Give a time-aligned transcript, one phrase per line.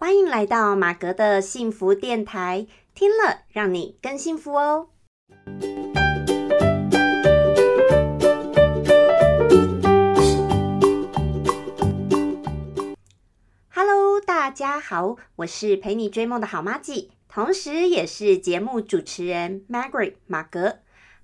[0.00, 4.90] 欢迎来到马格的幸福电台，听了让你更幸福哦。
[13.70, 20.78] Hello，大家好，我是陪你追梦的好妈咪，同时也是节目主持人 Margaret 马格。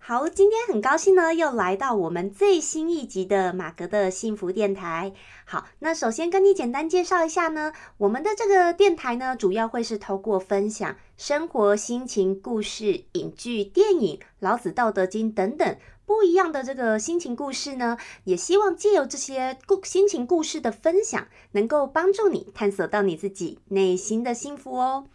[0.06, 5.14] 好，今天很高兴呢，又来到我们最新一集的马格的幸福电台。
[5.46, 25.06] 好，那首先跟你简单介绍一下呢，我们的这个电台呢，主要会是透过分享生活、心情、故事、影剧、电影、老子、道德经等等不一样的这个心情故事呢，也希望借由这些故心情故事的分享，能够帮助你探索到你自己内心的幸福哦。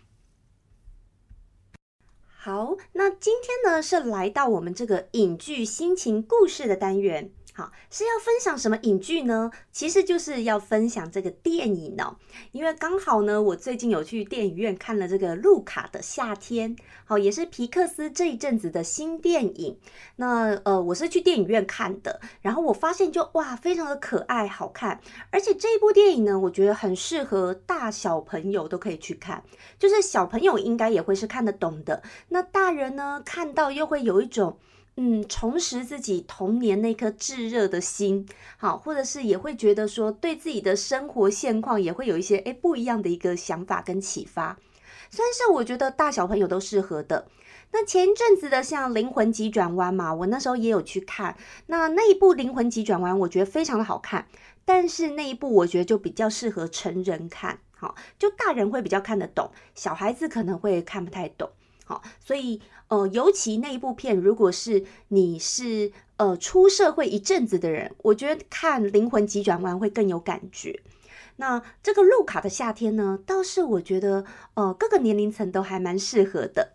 [2.42, 7.32] 好，那今天呢是来到我们这个影剧心情故事的单元。
[7.60, 9.52] 好，是要分享什么影剧呢？
[9.74, 12.16] 其实就是要分享这个电影哦。
[12.54, 19.78] 因为刚好呢，我最近有去电影院看了这个《路卡的夏天》，好，也是皮克斯这一阵子的新电影。
[20.16, 29.44] 那呃，我是去电影院看的，然后我发现就哇，非常的可爱好看，而且这一部电影呢，我觉得很适合大小朋友都可以去看，
[29.78, 32.02] 就是小朋友应该也会是看得懂的。
[32.30, 34.58] 那大人呢，看到又会有一种。
[35.02, 44.60] 嗯，重拾自己童年那颗炙热的心，好，或者是也会觉得说，对自己的生活现况也会有一些诶不一样的一个想法跟启发，
[45.10, 47.30] 算是我觉得大小朋友都适合的。
[47.72, 54.28] 那前一阵子的像《灵魂急转弯》嘛，我那时候也有去看，那那一部《灵魂急转弯》我觉得非常的好看，
[54.66, 61.50] 但是那一部我觉得就比较适合成人看，好，就大人会比较看得懂，小孩子可能会看不太懂。
[61.90, 70.80] 好，所以呃，尤其那一部片，如果是你是呃出社会一阵子的人，我觉得看《灵魂急转弯》会更有感觉。
[71.38, 74.24] 那这个《路卡的夏天》呢，倒是我觉得
[74.54, 76.74] 呃各个年龄层都还蛮适合的。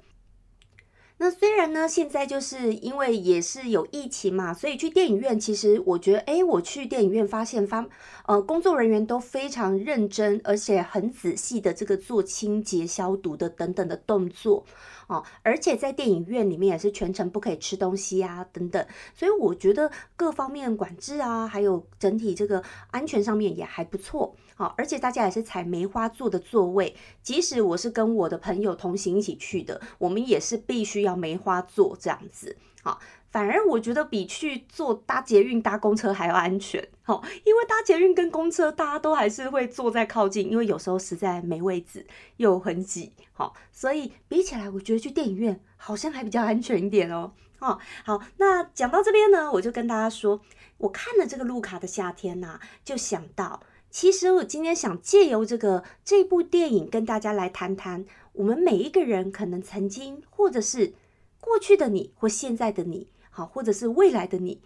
[1.16, 7.86] 那虽然呢，现在就是因为也是有疫情嘛，所以去电影院，其实我觉得，哎，我去电影院发现发，
[8.26, 14.64] 呃，工作人员都非常认真，而且很仔细的这个做清洁、消毒的等等的动作。
[15.06, 18.84] 哦，而且在电影院里面也是全程不可以吃东西啊，等等，
[19.14, 24.34] 所以我觉得各方面管制啊，还有整体这个安全上面也还不错。
[24.54, 32.56] 好，而且大家也是采梅花座的座位，即使我是跟我的朋友同行一起去的，我们也是必须要梅花座这样子。
[32.82, 33.00] 好。
[33.34, 50.40] 反而我觉得比去坐搭捷运、搭公车还要安全，好，因为搭捷运跟公车大家都还是会坐在靠近，因为有时候实在没位置又很挤，好，所以比起来，我觉得去电影院好像还比较安全一点哦，哦，好，那讲到这边呢，我就跟大家说，
[50.78, 53.60] 我看了这个《路卡的夏天》呐，就想到，
[53.94, 60.94] 其实我今天想借由这个这部电影跟大家来谈谈，我们每一个人可能曾经或者是
[61.38, 63.06] 过去的你或现在的你。
[63.30, 64.60] 好，或者是未来的你，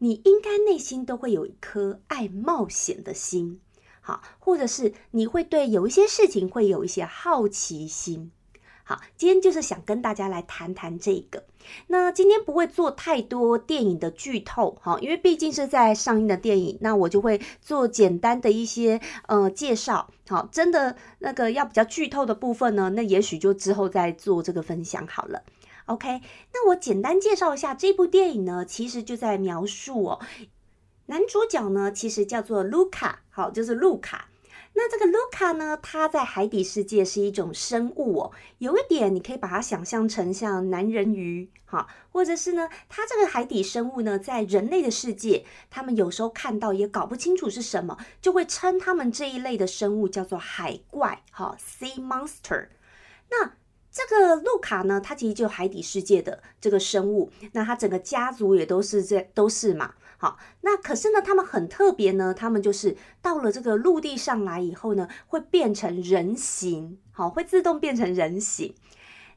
[0.00, 3.58] 你应该内心都会有一颗爱冒险的心，
[4.02, 8.32] 好，或者是你会对有一些事情会有一些好奇心。
[8.86, 11.44] 好，今天就是想跟大家来谈谈这个。
[11.86, 20.10] 那今天不会做太多电影的剧透，哈，因为毕竟是在上映的电影，那我就会做简单的一些呃介绍。
[20.28, 25.42] 好，真的那个要比较剧透的部分呢，那也许就之后再做这个分享好了。
[25.86, 26.20] OK，
[26.52, 30.20] 那我简单介绍一下这部电影呢，其实就在描述哦，
[31.06, 34.28] 男主角呢其实叫做卢卡，好，就是卢卡。
[34.76, 52.66] 那这个卢卡呢，它在海底世界是一种生物哦，有一点你可以把它想象成像男人鱼，哈，或者是呢，它这个海底生物呢，在人类的世界，他们有时候看到也搞不清楚是什么，就会称他们这一类的生物叫做海怪，哈，sea monster。
[53.30, 53.52] 那
[53.92, 59.94] 这个路卡呢，它其实就海底世界的这个生物，那它整个家族也都是这都是嘛。
[60.24, 68.74] 好，那可是呢，他们很特别呢，他们就是到了这个陆地上来以后呢，会变成人形，好，会自动变成人形。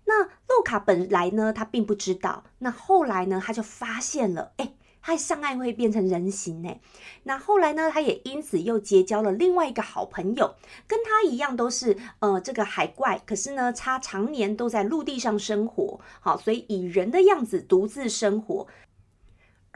[0.05, 4.75] 那洛卡本来呢，他并不知道，那后来呢，他就发现了，哎。
[4.99, 6.69] 他上岸会变成人形呢，
[7.23, 10.55] 那后来呢，他也因此又结交了另外一个好朋友，
[10.85, 18.67] 跟他一样都是呃这个海怪，可是呢，他常年都在陆地上生活，好，所以以人的样子独自生活。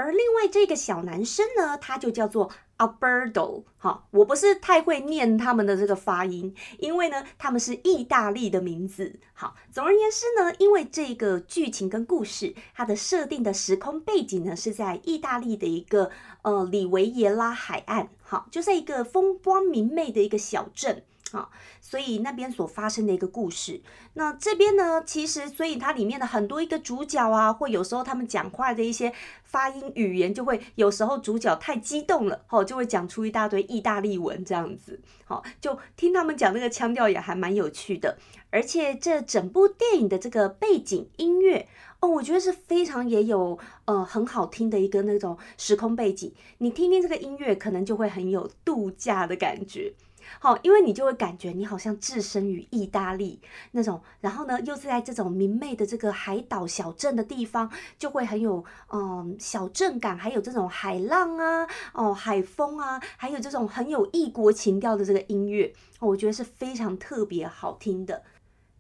[0.01, 3.63] 而另外这个小男生呢，他就叫做 Alberto。
[3.77, 9.19] 好，我不是太会念他们的这个发音，因为呢，他们是意大利的名字。
[9.33, 16.09] 好，总而言之呢，因为这个剧情跟故事，它的设定的时空背景呢，是在意大利的一个
[16.41, 18.09] 呃里维耶拉海岸。
[18.23, 21.03] 好，就在一个风光明媚的一个小镇。
[21.31, 21.49] 啊，
[21.79, 23.81] 所以那边所发生的一个故事，
[24.13, 29.13] 那这边呢，其实所以它里面的很多一个主角啊，或有时候他们讲话的一些
[29.43, 38.17] 发音语言，就会有时候主角太激动了，哦，就会讲出一大堆意大利文这样子，好，就听他们讲那个腔调也还蛮有趣的，
[38.49, 41.67] 而且这整部电影的这个背景音乐，
[42.01, 49.93] 哦，我觉得是非常也有呃很好听的一个那种时空背景，你听听这个音乐，可能就会很有度假的感觉。
[50.39, 53.39] 好，因为你就会感觉你好像置身于意大利
[53.71, 68.23] 那种，然后呢，又是在这种明媚的这个海岛小镇的地方，就会很有嗯小镇感，还有这种海浪啊，哦海风啊，还有这种很有异国情调的这个音乐，我觉得是非常特别好听的。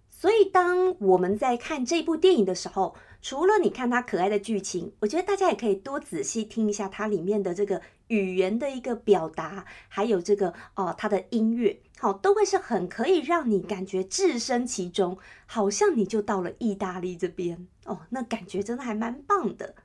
[0.09, 7.81] 所以当我们在看这部电影的时候，除了你看它可爱的剧情，我觉得大家也可以多仔细听一下它里面的这个
[8.11, 19.75] 语言的一个表达，还有这个哦它的音乐，好都会是很可以让你感觉置身其中，好像你就到了意大利这边哦，那感觉真的还蛮棒的。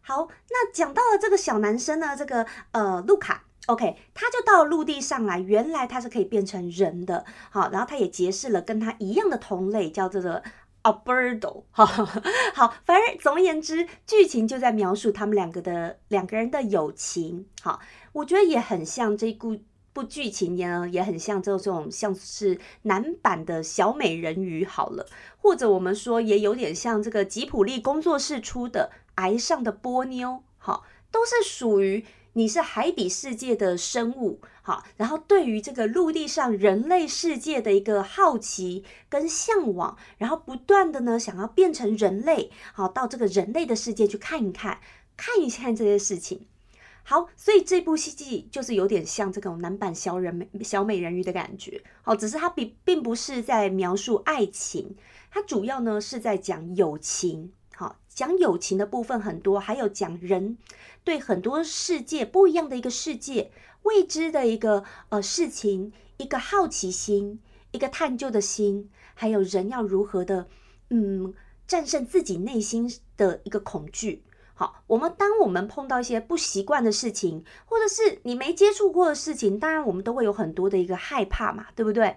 [0.00, 10.42] 好，那讲到了这个小男生呢，这个呃路卡，OK，他就到陆地上来，原来他是可以变成人的，好，然后他也结识了跟他一样的同类，叫这个。
[10.84, 17.46] A b i r d o 好，好，反正总而言之，剧情就在描述他们两个的两个人的友情。
[17.62, 17.80] 好，
[18.12, 19.58] 我觉得也很像这部
[19.94, 24.64] 部剧情呢，也很像这种像是男版的小美人鱼。
[24.64, 25.06] 好了，
[25.38, 30.28] 或者我们说也有点像这个吉普力工作室出的《癌上的波妞》。
[30.58, 32.04] 好，都是属于。
[32.36, 44.80] 你是海底世界的生物，好，然后对于这个陆地上人类世界的一个好奇跟向往，然后不断的呢想要变成人类，好，到这个人类的世界去看一看，
[45.16, 46.46] 看一看这些事情。
[47.04, 54.96] 好，所以这部戏就是有点像这种男版小人美小美人鱼的感觉，好，只是它并并不是在描述爱情，
[55.30, 57.52] 它主要呢是在讲友情。
[58.14, 60.56] 讲友情的部分很多，还有讲人
[61.02, 63.50] 对很多世界不一样的一个世界、
[63.82, 67.40] 未知的一个呃事情，一个好奇心，
[67.72, 70.46] 一个探究的心，还有人要如何的
[70.90, 71.34] 嗯
[71.66, 74.22] 战胜自己内心的一个恐惧。
[74.54, 82.16] 好，我们当我们碰到一些不习惯的事情，或者是你没接触过的事情，当然我们都会有很多的一个害怕嘛，对不对？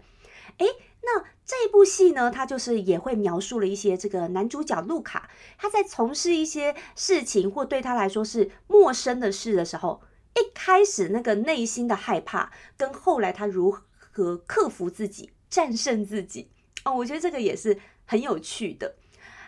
[0.59, 0.67] 诶，
[1.09, 10.01] 那这部戏呢，它就是也会描述了一些这个男主角路卡他在从事一些事情或对他来说是陌生的事的时候，
[10.35, 13.71] 一开始那个内心的害怕，跟后来他如
[14.11, 16.49] 何克服自己、战胜自己
[16.83, 18.95] 哦，我觉得这个也是很有趣的。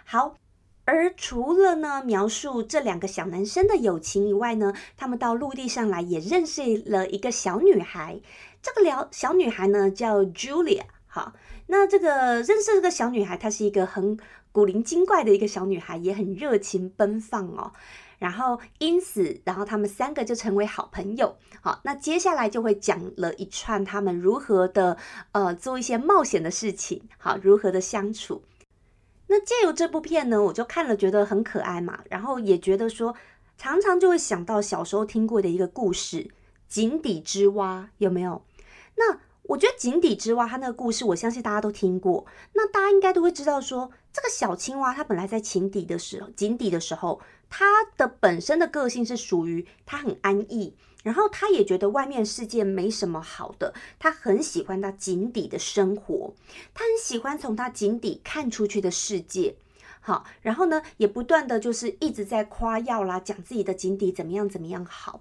[0.05, 0.37] 好，
[0.85, 8.21] 而除了呢描述这两个小男生的友情以外呢，他们到陆地上来也认识了一个小女孩，
[8.61, 10.83] 这个聊小女孩呢叫 Julia。
[11.67, 14.17] 那这个认识这个小女孩，她是一个很
[14.51, 17.71] 古灵精怪的一个小女孩，也很热情奔放哦。
[18.17, 21.37] 然后因此，然后他们三个就成为好朋友。
[21.61, 24.97] 好，那接下来就会讲了一串他们如何的
[25.31, 28.43] 呃做一些冒险的事情，好，如何的相处。
[29.27, 33.15] 那借由这部片呢，我就看了觉得很可爱嘛，然后也觉得说，
[33.57, 36.17] 常常就会想到小时候听过的一个故事
[36.67, 38.43] 《井底之蛙》，有没有？
[38.97, 39.19] 那。
[39.49, 42.27] 我觉得井底之蛙，它那个故事，我相信大家都听过。
[42.53, 47.19] 那大家应该都会知道，说这个小青蛙，它本来在井底的时候，井底的时候，
[47.49, 47.65] 它
[47.97, 56.35] 的本身的个性是属于它很安逸，然后它也觉得外面世界没什么好的，它很喜欢它井底的生活，
[56.75, 59.55] 它很喜欢从它井底看出去的世界。
[59.99, 65.19] 好，然后呢，也不断的就是一直在夸耀啦，讲自己的井底怎么样怎么样好。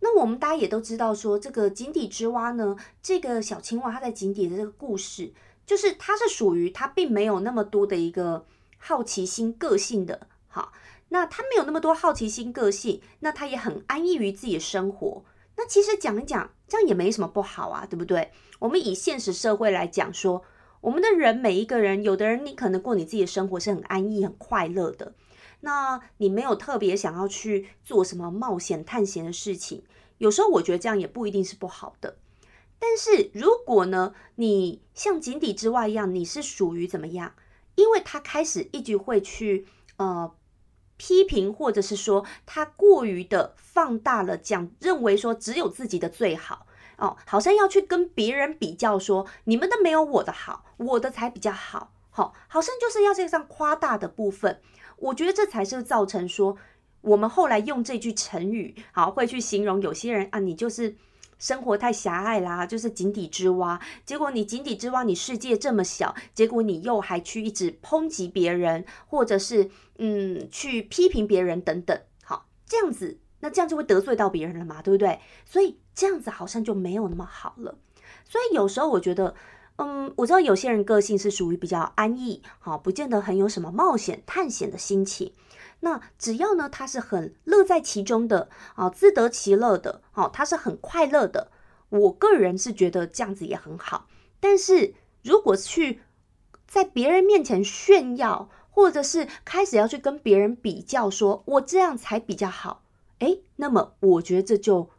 [0.00, 5.32] 那我们大家也都知道，说这个井底之蛙呢，这个小青蛙它在井底的这个故事，
[5.66, 8.46] 就是它是属于它并没有那么多的一个
[8.78, 10.72] 好奇心个性的，好，
[11.10, 15.22] 那它没有那么多好奇心个性，那它也很安逸于自己的生活。
[15.56, 18.30] 那其实讲一讲，这样也没什么不好啊，对不对？
[18.58, 20.42] 我们以现实社会来讲，说
[20.80, 25.12] 我们的人每一个人，有的人你可能过你自己的生活是很安逸、很快乐的。
[25.60, 29.84] 那你没有特别想要去做什么冒险探险的事情，
[30.18, 32.16] 有时候我觉得这样也不一定是不好的。
[32.78, 37.34] 但是如果呢，你像井底之外一样，你是属于怎么样？
[37.74, 40.34] 因为他开始一直会去呃
[40.96, 54.60] 批评，或者是说他过于的放大了讲，认为说只有自己的最好哦，好像要去跟别人比较，说你们的没有我的好，我的才比较好，好，好像就是要这样夸大的部分。
[55.00, 56.56] 我觉得这才是造成说
[57.00, 60.94] 我们后来用这句成语，好会去形容有些人啊，你就是
[61.38, 63.80] 生活太狭隘啦，就是井底之蛙。
[64.04, 71.98] 结果你井底之蛙，你世界这么小，结果你又还去一直抨击别人，或者是嗯去批评别人等等。
[72.22, 75.20] 好，这样子，那这样就会得罪到别人了嘛，对不对？
[75.46, 77.78] 所以这样子好像就没有那么好了。
[78.24, 79.34] 所以有时候我觉得。
[79.82, 85.32] 嗯，我知道有些人个性是属于比较安逸，好，不见得很有什么冒险探险的心情。
[85.80, 91.50] 那只要呢，他是很乐在其中的，啊，自得其乐的，好，他是很快乐的。
[91.88, 94.06] 我个人是觉得这样子也很好。
[94.38, 96.02] 但是如果去
[96.66, 102.82] 在别人面前炫耀，或者是开始要去跟别人比较，说我这样才比较好，
[103.20, 104.90] 诶，那么我觉得这就。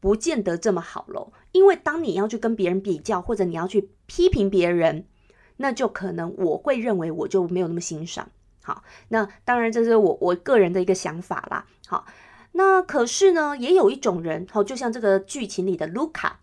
[0.00, 5.06] 不见得这么好喽，因为当你要去跟别人比较，或者你要去批评别人，
[5.56, 8.30] 那就可能我会认为我就没有那么欣赏。
[8.62, 11.66] 好，那当然这是我我个人的一个想法啦。
[11.86, 12.06] 好，
[12.52, 16.40] 那可是呢，也有一种人，好，就像这个剧情里的卢卡，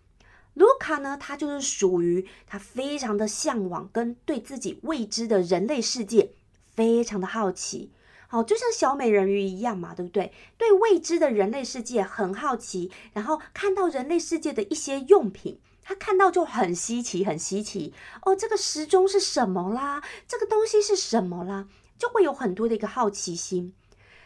[0.54, 6.32] 卢卡呢，他就是属于他非常的向往跟对自己未知的人类世界
[6.72, 7.92] 非常的好奇。
[8.30, 10.32] 哦，就像小美人鱼一样嘛，对不对？
[10.58, 17.94] 对未知的人类世界很好奇，然后看到人类世界的一些用品，他看到就很稀奇，很稀奇。
[18.22, 20.02] 哦，这个时钟是什么啦？
[20.26, 21.68] 这个东西是什么啦？
[21.96, 23.72] 就会有很多的一个好奇心。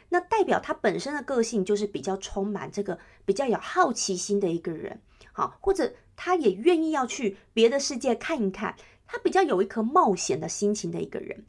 [0.08, 5.02] 那代表他本身的个性就是比较充满这个比较有好奇心的一个人。
[5.32, 8.74] 好，或者他也愿意要去别的世界看一看，
[9.06, 11.44] 他比较有一颗冒险的心情的一个人。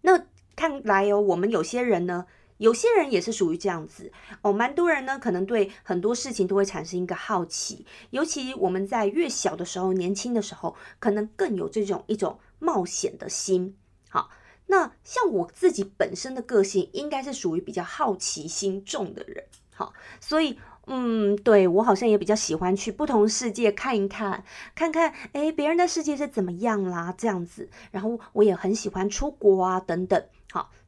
[0.00, 0.26] 那。
[0.60, 2.26] 看来哦，我们有些人呢，
[2.58, 4.12] 有些人也是属于这样子
[4.42, 4.52] 哦。
[4.52, 13.74] 蛮多人呢，可能对很多事情都会产生一个好奇，尤其我们在越小的时候、年轻的时候，可能更有这种一种冒险的心。
[14.10, 14.28] 好，
[14.66, 19.42] 那像我自己本身的个性，应该是属于比较好奇心重的人。
[19.74, 27.70] 好，所以嗯，对我好像也比较喜欢去不同世界看一看，看看诶别人的世界是怎么样啦，这样子。
[27.92, 30.22] 然后我也很喜欢出国啊，等等。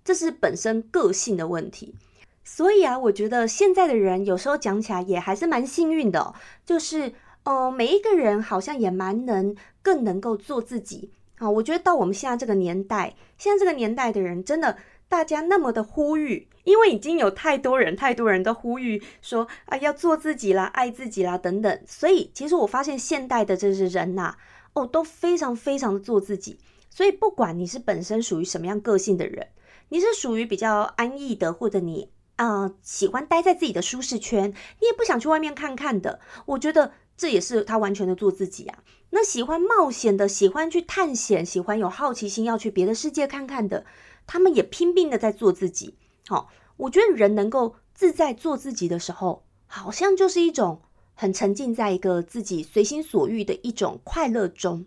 [0.04, 1.94] 这是本身个性的问题，
[2.42, 6.34] 所以啊，我觉得现在的人有时候讲起来也还是蛮幸运的，
[6.66, 7.12] 就是
[7.44, 11.48] 呃，每一个人好像也蛮能更能够做自己啊。
[11.48, 14.76] 我觉得到我们现在这个年代，现在这个年代的人真的，
[15.08, 21.80] 大家那么的呼吁，因为已经有太多人、太多人都呼吁说啊，要做自己啦，爱自己啦等等。
[21.86, 24.34] 所以其实我发现现代的这些人呐，
[24.72, 26.58] 哦，都非常非常的做自己。
[26.90, 29.48] 所以，不管你是本身属于什么样个性的人，
[29.92, 34.48] 你是属于比较安逸的，或者你啊喜欢待在自己的舒适圈，
[34.80, 38.78] 你也不想去外面看看的，我觉得这也是他完全的做自己啊。
[39.10, 43.84] 那喜欢冒险的，喜欢去探险，喜欢有好奇心要去别的世界看看的，
[44.26, 45.98] 他们也拼命的在做自己。
[46.26, 50.80] 好，我觉得人能够自在做自己的时候，好像就是一种
[51.12, 54.86] 很沉浸在一个自己随心所欲的一种快乐中。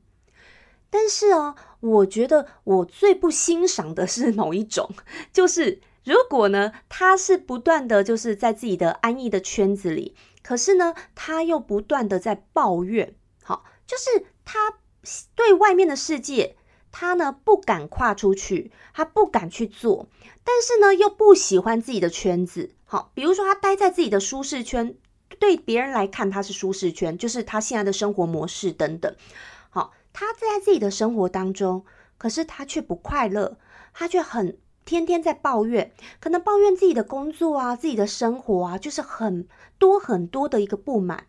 [0.97, 4.89] 但是哦，我觉得我最不欣赏的是某一种，
[5.33, 14.75] 就是如果呢，他是不断的就是在自己的安逸的圈子里，可是呢，他又不断的在抱怨，好，就是他
[15.35, 16.55] 对外面的世界，
[16.93, 20.07] 他呢不敢跨出去，他不敢去做，
[20.45, 24.95] 但是呢又不喜欢自己的圈子，好，比如说他待在自己的舒适圈，
[25.39, 29.13] 对别人来看他是舒适圈，就是他现在的生活模式等等。
[30.17, 31.84] 他在自己的生活当中，
[32.17, 33.57] 可是他却不快乐，
[33.93, 35.91] 他却很天天在抱怨，
[36.22, 39.45] 可能抱怨自己的工作啊，自己的生活啊，就是很
[39.77, 41.25] 多很多的一个不满。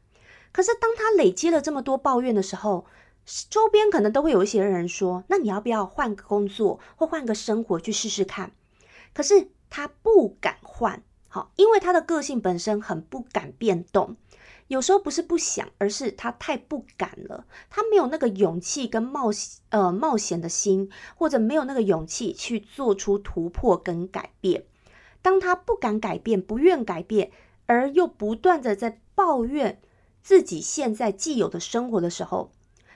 [0.52, 2.86] 可是当他累积了这么多抱怨的时候，
[3.50, 8.52] 周边可能都会有一些人说：“那你要不要换个工作或换个生活去试试看？”
[9.12, 14.14] 可是他不敢换，好，因为他的个性本身很不敢变动。
[14.68, 17.46] 有时候不是不想，而是他太不敢了。
[17.70, 19.30] 他没有那个勇气跟冒，
[19.68, 24.64] 呃，冒险的心，或者没有那个勇气去做出突破跟改变。
[25.22, 27.30] 当他不敢改变、不愿改变，
[27.66, 29.80] 而又不断的在抱怨
[30.22, 32.50] 自己现在既有的生活的时候，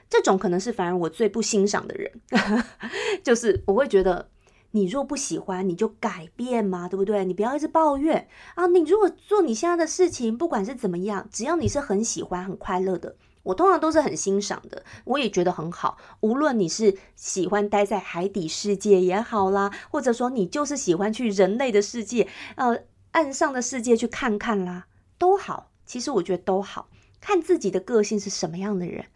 [0.09, 2.21] 这种可能是反而我最不欣赏的人，
[3.23, 4.30] 就是我会觉得。
[4.71, 7.25] 你若不喜欢，你就改变嘛，对不对？
[7.25, 8.67] 你不要一直抱怨啊！
[8.67, 15.97] 你如果做你现在的事情，不管是怎么样，只要你是很喜欢、很快乐的，我通常都是很欣赏的，我也觉得很好。
[16.21, 22.79] 无论你是喜欢待在海底世界也好啦，或者说你就是喜欢去人类的世界、呃
[23.11, 24.85] 岸上的世界去看看啦，
[25.17, 25.69] 都好。
[25.85, 26.87] 其实我觉得都好，
[27.19, 29.07] 看自己的个性是什么样的人。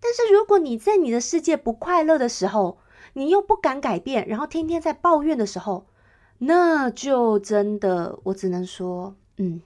[0.00, 2.78] 但是如果你在你的世界不快乐的时候，
[3.18, 5.88] 你又不敢改变，然后天天在抱怨的时候，
[6.38, 9.60] 那就真的，我只能说，嗯，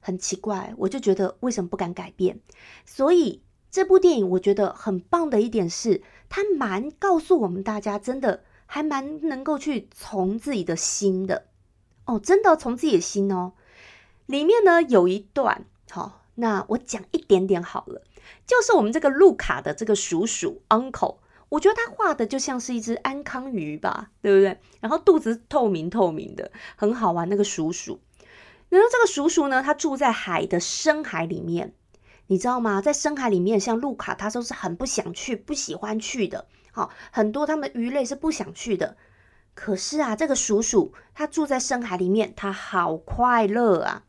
[0.00, 2.40] 很奇怪，我就觉得为什么不敢改变？
[2.86, 6.00] 所以这部电影我觉得很棒的一点是，
[6.30, 11.48] 它蛮告诉我们大家，真的还蛮能够去从自己的心的
[12.06, 13.52] 哦，真的从自己的心哦。
[14.24, 18.00] 里面呢有一段，好，那我讲一点点好了，
[18.46, 21.16] 就是我们这个路卡的这个叔叔 uncle。
[21.48, 24.58] 我觉得他画的就像是一只安康鱼吧，对不对？
[24.80, 27.28] 然后肚子透明透明的，很好玩。
[27.28, 28.00] 那个鼠鼠，
[28.68, 31.72] 然后这个鼠鼠呢，它住在海的深海里面，
[32.26, 32.82] 你知道吗？
[32.82, 36.46] 在深海里面，像路卡，他都是很不想去、不喜欢去的。
[36.72, 38.96] 好，很多他们鱼类是不想去的。
[39.54, 44.02] 可是啊，这个鼠鼠它住在深海里面，它好快乐啊！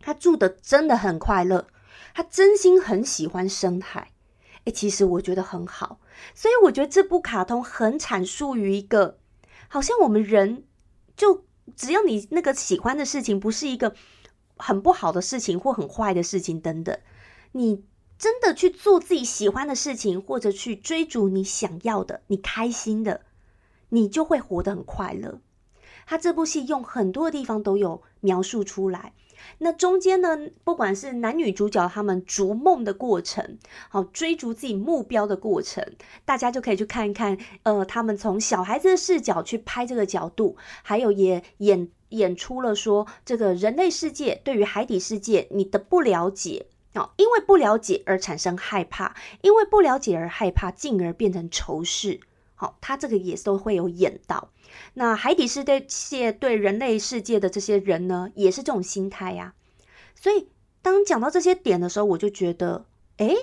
[0.00, 1.68] 它住的真的很快乐，
[2.12, 4.10] 它真心很喜欢深海。
[4.64, 6.00] 哎，其实我觉得很好。
[6.34, 9.18] 所以我觉得这部卡通很阐述于一个，
[9.68, 10.64] 好像我们人
[11.16, 11.44] 就
[11.76, 13.94] 只要你那个喜欢的事情不是一个
[14.56, 16.98] 很不好的事情或很坏的事情等等，
[17.52, 17.84] 你
[18.18, 23.22] 真的去做自己喜欢的事情，或者去追逐你想要的、你开心的，
[23.88, 25.40] 你就会活得很快乐。
[26.06, 29.14] 他这部戏用很多地方都有描述出来。
[29.58, 35.84] 那中间呢，不管是男女主角他们逐梦的过程，好追逐自己目标的过程，
[36.24, 37.36] 大家就可以去看一看。
[37.62, 52.20] 呃，他们从小孩子的视角去拍这个角度，还有也演演出了说这个人类世界对于海底世界你的不了解啊，因为不了解而产生害怕，因为不了解而害怕，进而变成仇视。
[52.54, 54.50] 好，他这个也都会有演到。
[54.94, 59.54] 那海底世界对人类世界的这些人呢，也是这种心态呀。
[60.14, 60.48] 所以
[60.82, 63.34] 当讲到这些点的时候，我就觉得，哎，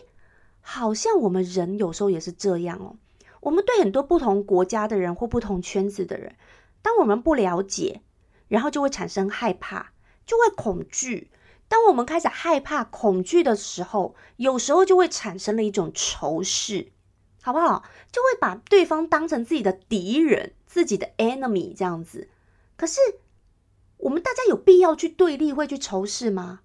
[0.61, 2.95] 好像我们人有时候也是这样哦。
[3.41, 6.35] 我们对很多不同国家的人或不同圈子的人，
[6.81, 8.01] 当我们不了解，
[8.47, 9.91] 然后就会产生害怕，
[10.25, 11.31] 就会恐惧。
[11.67, 16.91] 当我们开始害怕、恐惧的时候，有时候就会产生了一种仇视。
[17.41, 17.83] 好不好？
[18.11, 22.29] 就会把对方当成自己的敌人，自己的 enemy 这样子。
[22.77, 22.99] 可是
[23.97, 26.61] 我们大家有必要去对立，会去仇视吗？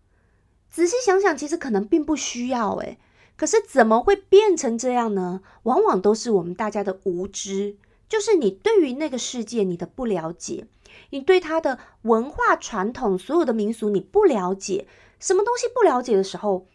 [0.70, 2.74] 仔细想想，其实可能并不需要。
[2.76, 2.98] 诶。
[3.36, 5.42] 可是怎么会变成这样呢？
[5.64, 7.76] 往往都是我们大家的无知，
[8.08, 10.66] 就是你对于那个世界你的不了解，
[11.10, 14.86] 你对他的文化传统、所有的民俗你不了解，
[15.20, 16.66] 什么东西不了解的时候，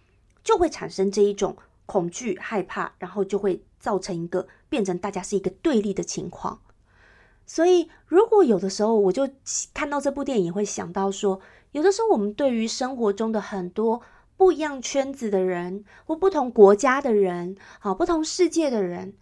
[0.44, 3.64] 就会产生这一种恐惧、害怕，然后就会。
[3.82, 6.62] 造成一个变成大家是一个对立的情况，
[7.46, 9.28] 所以如果有的时候我就
[9.74, 11.42] 看到这部电影，会想到说，
[11.72, 14.02] 有的时候我们对于生活中的很多
[14.38, 19.16] 不一样圈子的人，或不同国家的人，好不同世界的人，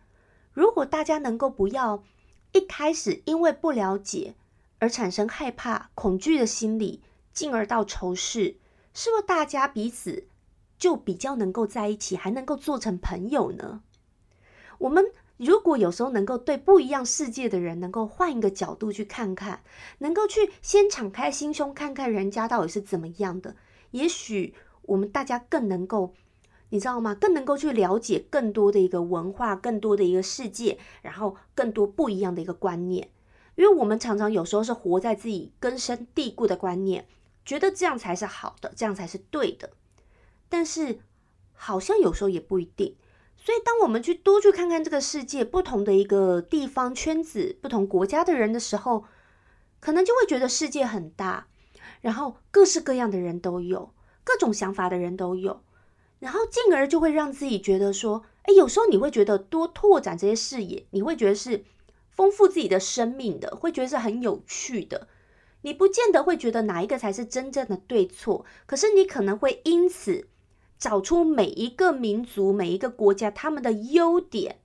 [0.51, 2.03] 如果大家能够不要
[2.51, 4.35] 一开始因为不了解
[4.79, 7.01] 而产生害怕、恐惧的心理，
[7.33, 8.57] 进而到仇视，
[8.93, 10.27] 是不是大家彼此
[10.77, 13.81] 就比较能够在一起，还能够做成朋友呢？
[14.79, 15.05] 我们
[15.37, 19.61] 如果有时候能够对不一样世界的人，能够换一个角度去看看，
[19.99, 23.55] 能够去先敞开心胸看看人家到底是怎么样的，
[23.91, 26.13] 也许我们大家更能够，
[26.69, 27.15] 你知道吗？
[27.15, 33.09] 更能够去了解更多的一个文化，更多的一个世界，然后更多不一样的一个观念。
[33.55, 37.05] 因为我们常常有时候是活在自己根深蒂固的观念，
[37.45, 39.71] 觉得这样才是好的，这样才是对的，
[40.47, 40.99] 但是
[41.53, 42.95] 好像有时候也不一定。
[43.41, 49.05] 所以，当我们去多去看看这个世界不同的一个地方圈子、不同国家的人的时候，
[49.79, 51.47] 可能就会觉得世界很大，
[52.01, 55.61] 然后各式各样的人都有，各种想法的人都有，
[56.19, 61.63] 然后进而就会让自己觉得说，哎，有时候你会觉得多拓展这些视野，你会觉得是
[62.09, 65.07] 丰富自己的生命的，会觉得是很有趣的。
[65.61, 70.27] 你不见得会觉得哪一个才是真正的对错，可是你可能会因此。
[70.79, 74.59] 找出每一个民族、每一个国家他们的优点，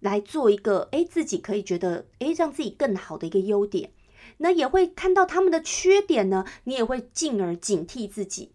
[0.00, 3.92] 来做一个哎自己可以觉得哎让自己更好的一个优点。
[4.38, 8.52] 那也会看到他们的缺点呢，你也会进而警惕自己。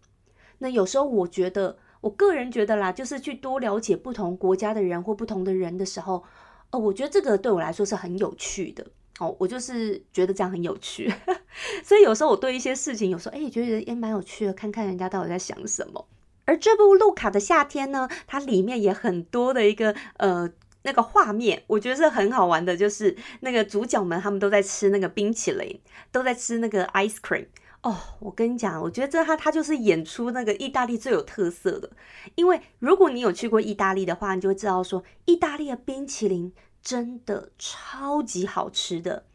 [0.58, 6.24] 那有时候我觉得，我个人觉得啦，就是去多了解不同国家的人或不同的人的时候，
[6.72, 8.84] 哦，我觉得这个对我来说是很有趣的。
[9.20, 11.12] 哦，我就是觉得这样很有趣，
[11.84, 16.06] 所以有时候我对一些事情，有时候哎觉得也蛮有趣的，看看人家到底在想什么。
[16.48, 20.48] 而这部《路卡的夏天》呢，它里面也很多的一个呃
[20.80, 25.78] 那个画面，我觉得是很好玩的，就是那个主角们他们都在吃那个冰淇淋，
[26.10, 27.44] 都在吃那个 ice cream
[27.82, 27.94] 哦。
[28.20, 31.90] 我跟你讲，我觉得这他他就是演出那个意大利最有特色的，
[32.34, 39.26] 因为如果你有去过意大利的话，你就会知道说，意大利的冰淇淋真的超级好吃的。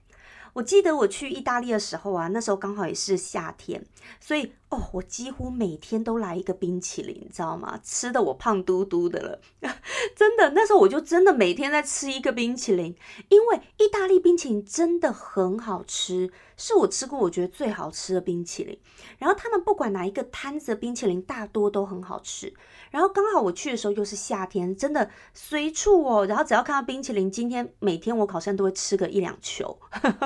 [0.53, 3.83] 我记得我去意大利的时候啊，那时候刚好也是夏天，
[4.19, 7.79] 所以哦，我几乎每天都来一个冰淇淋，你知道吗？
[7.83, 9.41] 吃的我胖嘟嘟的了，
[10.15, 10.51] 真的。
[10.51, 12.95] 那时候我就真的每天在吃一个冰淇淋，
[13.29, 18.79] 因为意大利冰淇淋真的很好吃，是我吃过我觉得最好吃的冰淇淋。
[19.17, 22.53] 然后他们不管哪一个摊子的冰淇淋，大多都很好吃。
[22.93, 26.27] 然后刚好我去的时候又是夏天，真的随处哦。
[26.27, 29.79] 然后只要看到冰淇淋，今天每天我好像都会吃个一两球，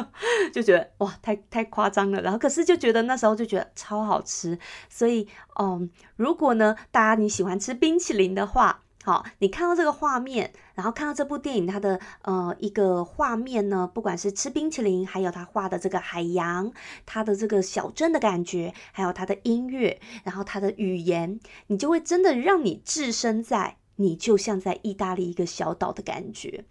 [0.51, 2.21] 就觉得哇，太太夸张了。
[2.21, 8.83] 然后可是就觉得那时候就觉得超好吃，所以嗯，如果呢大家你喜欢吃冰淇淋的话。
[9.07, 16.73] 好，你看到这个画面，然后看到这部电影，它的呃一个画面呢，不管是吃冰淇淋，还有他画的这个海洋，
[17.05, 26.65] 他的这个小镇的感觉，还有他的音乐，然后他的语言，你就会真的让你置身在你就像在意大利一个小岛的感觉。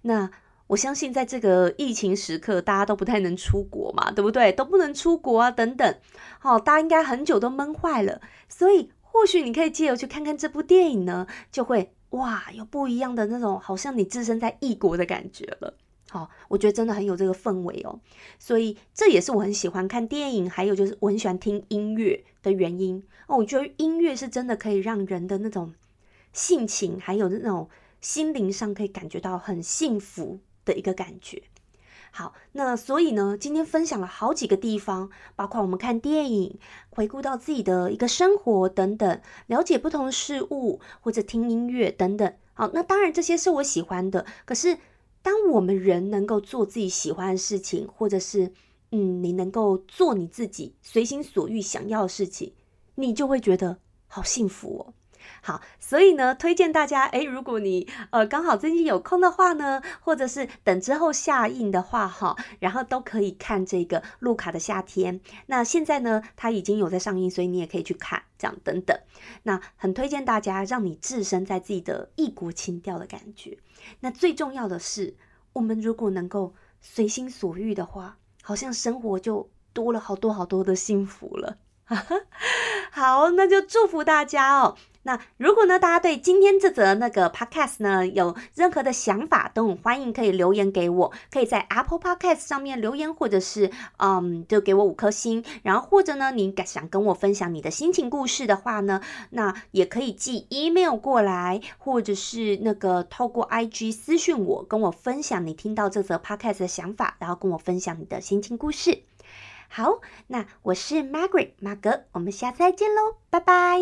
[0.00, 0.30] 那
[0.68, 4.50] 我相信，在这个疫情时刻，大家都不太能出国嘛，对不对？
[4.50, 5.94] 都不能出国啊，等等。
[6.38, 8.90] 好，大家应该很久都闷坏了，所以。
[9.12, 15.74] 或许你可以借由去看看这部电影呢，就会哇有不一样的那种，好像你置身在异国的感觉了。
[16.10, 18.00] 好，我觉得真的很有这个氛围哦。
[18.38, 23.36] 所以这也是我很喜欢看电影，还有就是我很喜欢听音乐的原因哦。
[23.36, 25.74] 我觉得音乐是真的可以让人的那种
[26.32, 27.68] 性情，还有那种
[28.00, 31.42] 心灵上可以感觉到很幸福的一个感觉。
[32.14, 36.58] 好，那所以呢，今天分享了好几个地方，包括我们看电影、
[36.90, 42.30] 回顾到自己的一个生活等等，了解不同的事物，或者听音乐等等。
[42.52, 44.26] 好，那当然这些是我喜欢的。
[44.44, 44.76] 可是，
[45.22, 48.52] 当我们人能够做自己喜欢的事情，或者是
[48.90, 52.52] 嗯，你能够做你自己随心所欲想要的事情，
[52.94, 54.92] 你就会觉得好幸福哦。
[55.42, 65.20] 好，所以呢，推荐大家，诶，如果你呃刚好最近有空的话呢，或者是等之后下映的话，哈，然后都可以看这个《路卡的夏天》。
[65.46, 68.96] 那现在呢，它已经有在上映，所以你也可以去看，这样等等。
[69.44, 73.58] 那很推荐大家，让你置身在自己的异国情调的感觉。
[74.00, 75.16] 那最重要的是，
[75.52, 81.58] 我们如果能够随心所欲的话，好像生活就多了好多好多的幸福了。
[82.90, 84.76] 好，那就祝福大家哦。
[85.04, 95.44] 那如果呢，大家对今天这则那个 podcast 呢有任何的想法，都很欢迎可以留言给我，可以在 Apple Podcast 上面留言，或者是嗯，就给我五颗星。
[95.64, 99.00] 然后或者呢，你想跟我分享你的心情故事的话呢，
[99.30, 109.02] 那也可以寄 email 过来，或者是那个透过 IG 私讯我，跟我分享你听到这则 podcast 的想法，然后跟我分享你的心情故事。
[109.74, 113.80] 好，那我是 Margaret 马格，我们下次再见喽，拜拜。